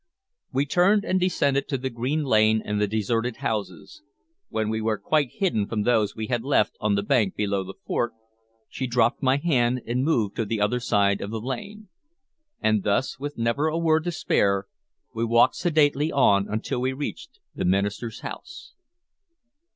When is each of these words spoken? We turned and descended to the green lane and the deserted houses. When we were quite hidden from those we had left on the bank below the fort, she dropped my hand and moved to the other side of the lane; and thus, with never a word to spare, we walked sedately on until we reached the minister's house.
We 0.51 0.65
turned 0.65 1.05
and 1.05 1.19
descended 1.19 1.67
to 1.67 1.77
the 1.77 1.91
green 1.91 2.23
lane 2.23 2.59
and 2.65 2.81
the 2.81 2.87
deserted 2.87 3.35
houses. 3.35 4.01
When 4.49 4.67
we 4.69 4.81
were 4.81 4.97
quite 4.97 5.29
hidden 5.33 5.67
from 5.67 5.83
those 5.83 6.15
we 6.15 6.25
had 6.25 6.43
left 6.43 6.75
on 6.79 6.95
the 6.95 7.03
bank 7.03 7.35
below 7.35 7.63
the 7.63 7.75
fort, 7.85 8.13
she 8.67 8.87
dropped 8.87 9.21
my 9.21 9.37
hand 9.37 9.81
and 9.85 10.03
moved 10.03 10.37
to 10.37 10.45
the 10.45 10.59
other 10.59 10.79
side 10.79 11.21
of 11.21 11.29
the 11.29 11.39
lane; 11.39 11.87
and 12.59 12.81
thus, 12.81 13.19
with 13.19 13.37
never 13.37 13.67
a 13.67 13.77
word 13.77 14.03
to 14.05 14.11
spare, 14.11 14.65
we 15.13 15.23
walked 15.23 15.55
sedately 15.57 16.11
on 16.11 16.47
until 16.49 16.81
we 16.81 16.93
reached 16.93 17.39
the 17.53 17.63
minister's 17.63 18.21
house. 18.21 18.73